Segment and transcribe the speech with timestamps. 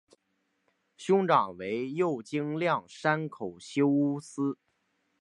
[0.97, 4.57] 兄长为右京亮山口修弘。